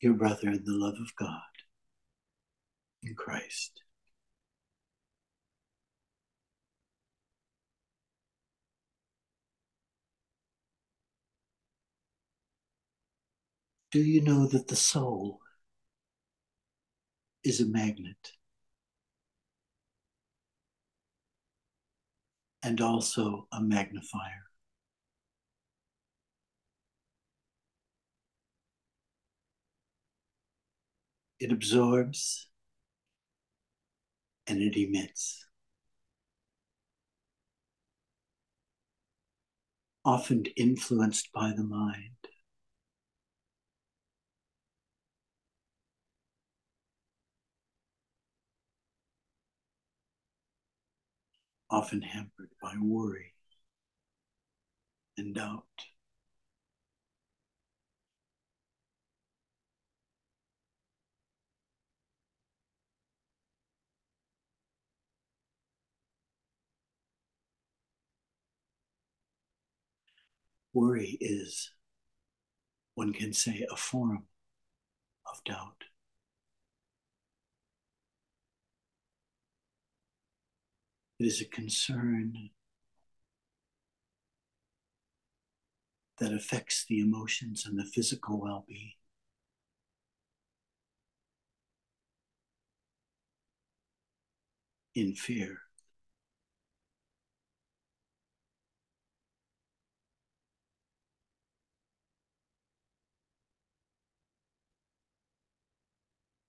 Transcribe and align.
your 0.00 0.14
brother 0.14 0.48
in 0.48 0.64
the 0.64 0.72
love 0.72 0.94
of 1.00 1.14
God 1.16 1.40
in 3.02 3.14
Christ. 3.14 3.82
Do 13.90 14.00
you 14.00 14.20
know 14.20 14.46
that 14.46 14.68
the 14.68 14.76
soul 14.76 15.40
is 17.42 17.60
a 17.60 17.66
magnet 17.66 18.32
and 22.62 22.80
also 22.80 23.48
a 23.52 23.60
magnifier? 23.60 24.49
It 31.40 31.52
absorbs 31.52 32.48
and 34.46 34.60
it 34.60 34.76
emits. 34.76 35.46
Often 40.04 40.46
influenced 40.56 41.32
by 41.32 41.52
the 41.56 41.64
mind. 41.64 42.16
Often 51.70 52.02
hampered 52.02 52.50
by 52.60 52.74
worry 52.78 53.32
and 55.16 55.34
doubt. 55.34 55.64
Worry 70.80 71.18
is, 71.20 71.72
one 72.94 73.12
can 73.12 73.34
say, 73.34 73.66
a 73.70 73.76
form 73.76 74.24
of 75.30 75.44
doubt. 75.44 75.84
It 81.18 81.26
is 81.26 81.42
a 81.42 81.44
concern 81.44 82.48
that 86.16 86.32
affects 86.32 86.86
the 86.86 87.00
emotions 87.00 87.66
and 87.66 87.78
the 87.78 87.84
physical 87.84 88.40
well 88.40 88.64
being. 88.66 88.94
In 94.94 95.14
fear. 95.14 95.58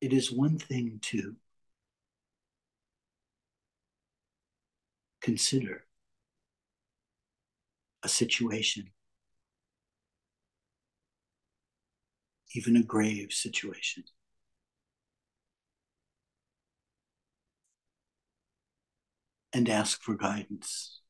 It 0.00 0.12
is 0.12 0.32
one 0.32 0.58
thing 0.58 0.98
to 1.02 1.36
consider 5.20 5.84
a 8.02 8.08
situation, 8.08 8.90
even 12.54 12.76
a 12.76 12.82
grave 12.82 13.32
situation. 13.32 14.04
And 19.52 19.68
ask 19.68 20.02
for 20.02 20.14
guidance 20.14 21.00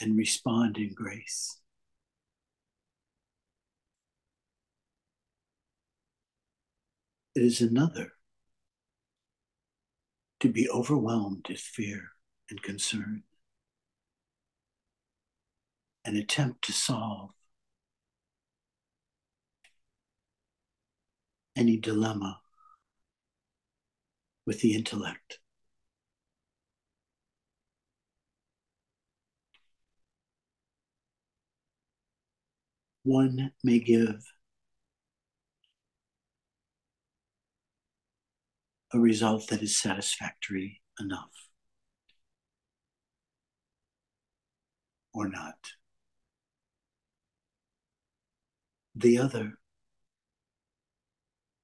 and 0.00 0.16
respond 0.16 0.76
in 0.78 0.94
grace. 0.94 1.58
It 7.34 7.42
is 7.42 7.60
another 7.60 8.12
to 10.40 10.48
be 10.48 10.68
overwhelmed 10.70 11.46
with 11.48 11.58
fear 11.58 12.10
and 12.48 12.62
concern 12.62 13.24
and 16.04 16.16
attempt 16.16 16.62
to 16.66 16.72
solve 16.72 17.30
any 21.56 21.76
dilemma 21.76 22.40
with 24.46 24.60
the 24.60 24.74
intellect. 24.74 25.40
One 33.02 33.52
may 33.62 33.80
give 33.80 34.33
a 38.94 38.98
result 39.00 39.48
that 39.48 39.60
is 39.60 39.76
satisfactory 39.76 40.80
enough 41.00 41.48
or 45.12 45.28
not. 45.28 45.58
The 48.94 49.18
other, 49.18 49.54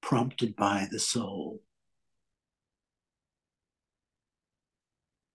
prompted 0.00 0.54
by 0.54 0.86
the 0.88 1.00
soul 1.00 1.62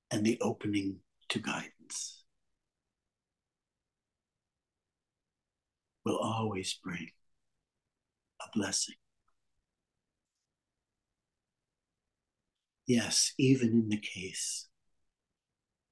and 0.09 0.25
the 0.25 0.40
opening 0.40 1.00
to 1.28 1.40
guidance, 1.40 2.24
will 6.06 6.18
always 6.18 6.74
bring 6.81 7.09
a 8.41 8.46
blessing. 8.57 8.96
Yes, 12.94 13.31
even 13.38 13.69
in 13.69 13.88
the 13.88 13.96
case 13.96 14.68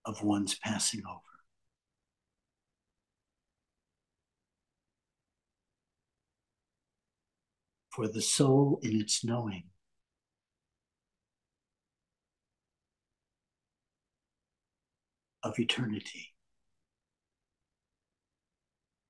of 0.04 0.22
one's 0.22 0.56
passing 0.56 1.02
over. 1.10 1.22
For 7.96 8.10
the 8.10 8.22
soul 8.22 8.82
in 8.84 9.00
its 9.00 9.24
knowing 9.24 9.70
of 15.42 15.58
eternity 15.58 16.34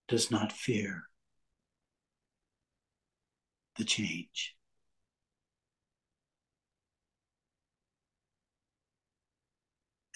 does 0.07 0.29
not 0.29 0.51
fear 0.51 1.05
the 3.77 3.83
change. 3.83 4.58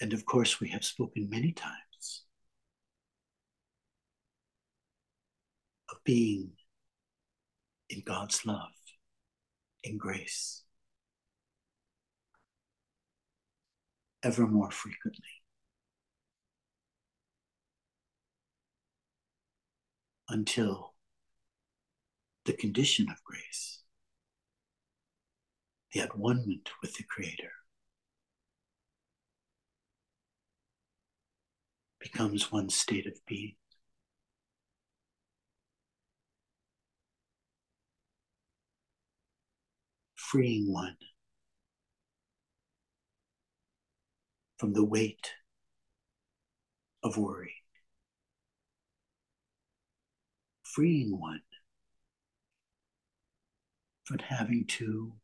And 0.04 0.12
of 0.12 0.26
course, 0.26 0.60
we 0.60 0.68
have 0.68 0.84
spoken 0.84 1.30
many 1.30 1.50
times 1.52 2.24
of 5.90 5.96
being 6.04 6.50
in 7.88 8.02
God's 8.04 8.44
love, 8.44 8.74
in 9.82 9.96
grace, 9.96 10.62
ever 14.22 14.46
more 14.46 14.70
frequently. 14.70 15.40
Until 20.28 20.92
the 22.44 22.52
condition 22.52 23.08
of 23.08 23.24
grace, 23.24 23.80
the 25.94 26.00
at 26.00 26.18
one 26.18 26.60
with 26.82 26.92
the 26.92 27.04
Creator, 27.04 27.52
becomes 32.04 32.52
one 32.52 32.68
state 32.68 33.06
of 33.06 33.14
being. 33.26 33.56
Freeing 40.14 40.70
one 40.70 40.96
from 44.58 44.74
the 44.74 44.84
weight 44.84 45.32
of 47.02 47.16
worry. 47.16 47.54
Freeing 50.62 51.18
one 51.18 51.40
from 54.04 54.18
having 54.18 54.66
to 54.66 55.14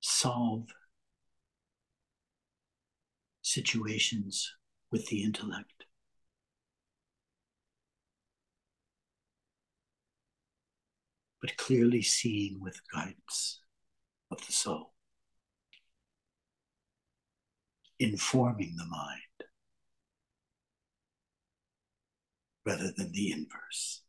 solve 0.00 0.68
situations 3.42 4.54
with 4.92 5.08
the 5.08 5.24
intellect. 5.24 5.86
But 11.40 11.56
clearly 11.56 12.02
seeing 12.02 12.60
with 12.60 12.80
guidance 12.92 13.62
of 14.30 14.46
the 14.46 14.52
soul, 14.52 14.92
informing 17.98 18.76
the 18.76 18.84
mind 18.84 19.18
rather 22.64 22.92
than 22.96 23.10
the 23.10 23.32
inverse. 23.32 24.02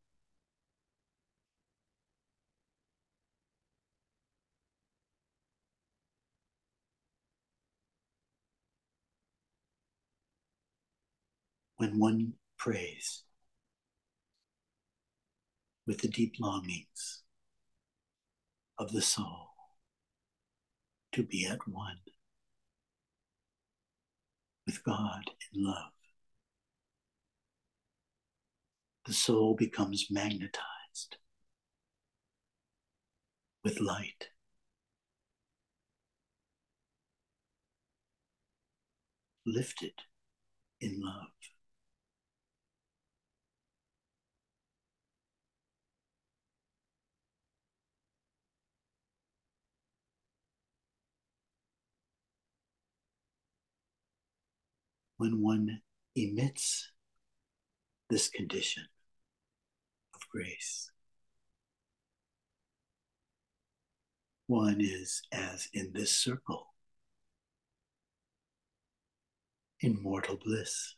When 11.83 11.99
one 11.99 12.33
prays 12.57 13.23
with 15.85 15.99
the 15.99 16.07
deep 16.07 16.35
longings 16.39 17.23
of 18.79 18.93
the 18.93 19.01
soul 19.01 19.49
to 21.11 21.23
be 21.23 21.45
at 21.45 21.67
one 21.67 21.97
with 24.65 24.81
God 24.85 25.23
in 25.53 25.65
love. 25.65 25.91
The 29.05 29.13
soul 29.13 29.53
becomes 29.53 30.07
magnetized 30.09 31.17
with 33.61 33.81
light. 33.81 34.29
Lifted 39.45 39.95
in 40.79 41.01
love. 41.03 41.42
When 55.23 55.41
one 55.41 55.79
emits 56.17 56.91
this 58.09 58.27
condition 58.27 58.83
of 60.13 60.19
grace. 60.29 60.91
One 64.47 64.81
is 64.81 65.21
as 65.31 65.69
in 65.71 65.93
this 65.93 66.11
circle, 66.11 66.73
in 69.79 70.03
mortal 70.03 70.35
bliss, 70.43 70.95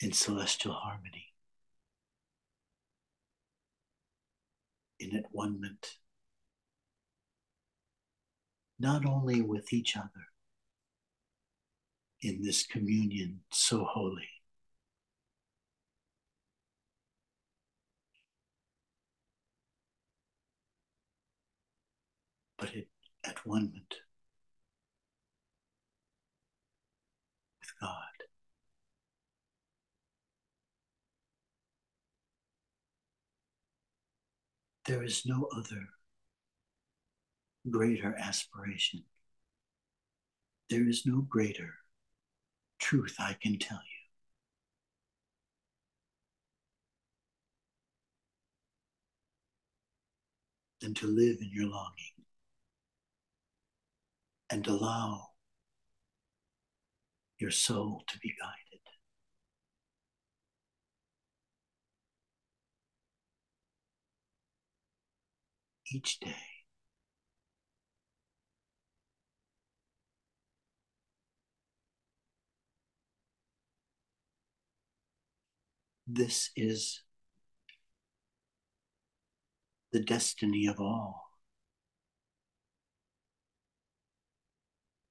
in 0.00 0.12
celestial 0.12 0.74
harmony, 0.74 1.26
in 5.00 5.16
at 5.16 5.24
one 5.32 5.60
ment, 5.60 5.96
not 8.78 9.04
only 9.04 9.42
with 9.42 9.72
each 9.72 9.96
other, 9.96 10.31
in 12.22 12.40
this 12.42 12.64
communion 12.64 13.40
so 13.50 13.84
holy. 13.84 14.28
But 22.58 22.74
it, 22.74 22.88
at 23.24 23.44
one 23.44 23.64
moment 23.64 23.94
with 27.60 27.72
God. 27.80 27.90
There 34.86 35.02
is 35.02 35.24
no 35.26 35.48
other 35.56 35.88
greater 37.68 38.14
aspiration. 38.16 39.04
There 40.70 40.88
is 40.88 41.04
no 41.04 41.20
greater 41.20 41.81
truth 42.82 43.14
I 43.18 43.36
can 43.40 43.58
tell 43.58 43.78
you. 43.78 44.02
Than 50.80 50.94
to 50.94 51.06
live 51.06 51.36
in 51.40 51.50
your 51.52 51.68
longing 51.68 52.24
and 54.50 54.66
allow 54.66 55.28
your 57.38 57.52
soul 57.52 58.02
to 58.08 58.18
be 58.18 58.34
guided. 58.40 58.80
Each 65.94 66.18
day. 66.18 66.51
This 76.06 76.50
is 76.56 77.02
the 79.92 80.00
destiny 80.00 80.66
of 80.66 80.80
all 80.80 81.30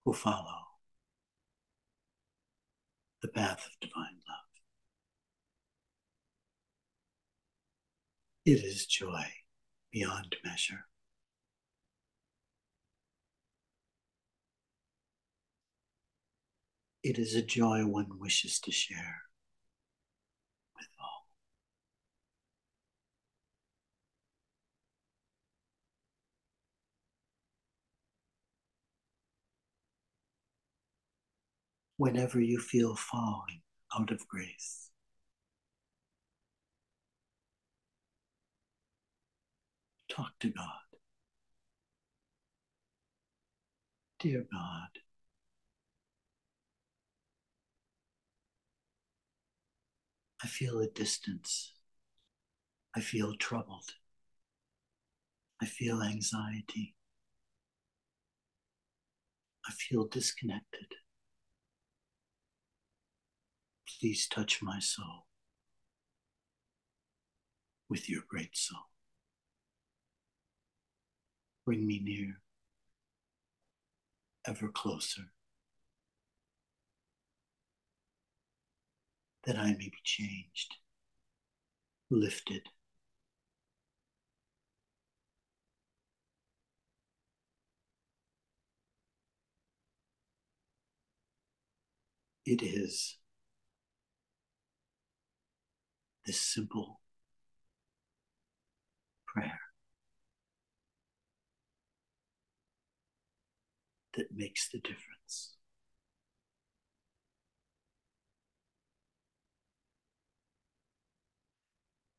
who 0.04 0.14
follow 0.14 0.62
the 3.22 3.28
path 3.28 3.66
of 3.66 3.80
divine 3.80 4.18
love. 4.28 4.42
It 8.46 8.64
is 8.64 8.86
joy 8.88 9.26
beyond 9.92 10.36
measure. 10.44 10.86
It 17.04 17.18
is 17.18 17.36
a 17.36 17.42
joy 17.42 17.86
one 17.86 18.20
wishes 18.20 18.60
to 18.62 18.72
share. 18.72 19.22
Whenever 32.02 32.42
you 32.42 32.58
feel 32.58 32.96
falling 32.96 33.62
out 33.96 34.10
of 34.10 34.28
grace. 34.28 34.90
Talk 40.10 40.32
to 40.40 40.50
God. 40.50 40.66
Dear 44.20 44.48
God, 44.52 44.90
I 50.44 50.48
feel 50.48 50.80
a 50.80 50.88
distance. 50.88 51.74
I 52.96 53.02
feel 53.02 53.36
troubled. 53.36 53.92
I 55.62 55.68
feel 55.68 56.02
anxiety. 56.02 56.96
I 59.68 59.72
feel 59.72 60.08
disconnected. 60.08 60.96
Please 64.02 64.28
touch 64.28 64.64
my 64.64 64.80
soul 64.80 65.28
with 67.88 68.10
your 68.10 68.24
great 68.28 68.58
soul. 68.58 68.80
Bring 71.66 71.86
me 71.86 72.00
near, 72.04 72.42
ever 74.48 74.70
closer, 74.70 75.22
that 79.46 79.56
I 79.56 79.74
may 79.74 79.90
be 79.90 80.00
changed, 80.04 80.78
lifted. 82.10 82.64
It 92.48 92.64
is 92.64 93.21
this 96.26 96.40
simple 96.40 97.02
prayer 99.26 99.60
that 104.16 104.28
makes 104.34 104.70
the 104.70 104.80
difference. 104.80 105.56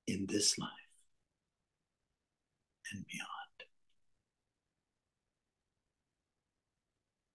In 0.08 0.26
this 0.28 0.58
life 0.58 0.68
and 2.92 3.04
beyond. 3.06 3.28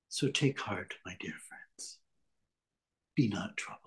So 0.10 0.30
take 0.30 0.60
heart, 0.60 0.96
my 1.06 1.16
dear 1.20 1.34
friends. 1.48 2.00
Be 3.16 3.30
not 3.30 3.56
troubled. 3.58 3.87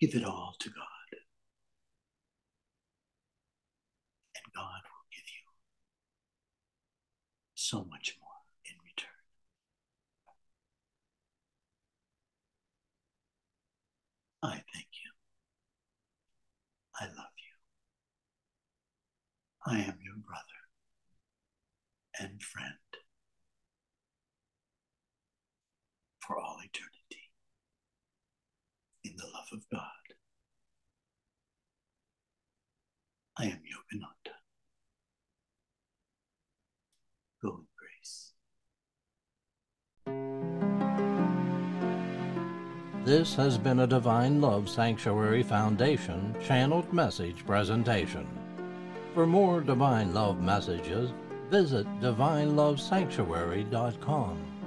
Give 0.00 0.14
it 0.14 0.24
all 0.24 0.54
to 0.60 0.68
God. 0.70 1.18
And 4.36 4.52
God 4.54 4.82
will 4.84 5.06
give 5.10 5.24
you 5.26 5.50
so 7.54 7.84
much 7.84 8.16
more 8.20 8.30
in 8.64 8.76
return. 8.84 9.10
I 14.42 14.62
thank 14.72 14.88
you. 15.04 15.10
I 17.00 17.06
love 17.06 17.34
you. 17.38 17.54
I 19.66 19.78
am 19.80 19.98
your 20.02 20.16
brother 20.16 20.42
and 22.20 22.40
friend 22.42 22.74
for 26.20 26.38
all 26.38 26.58
eternity 26.64 26.97
of 29.52 29.62
God. 29.70 29.82
I 33.38 33.44
am 33.44 33.58
Yogananda. 33.58 34.32
Go 37.42 37.50
in 37.50 37.66
grace. 37.78 38.32
This 43.04 43.34
has 43.36 43.56
been 43.56 43.78
a 43.80 43.86
Divine 43.86 44.40
Love 44.40 44.68
Sanctuary 44.68 45.42
Foundation 45.42 46.36
channeled 46.44 46.92
message 46.92 47.46
presentation. 47.46 48.26
For 49.14 49.26
more 49.26 49.60
Divine 49.60 50.12
Love 50.12 50.42
messages, 50.42 51.12
visit 51.48 51.86
divinelovesanctuary.com. 52.00 54.57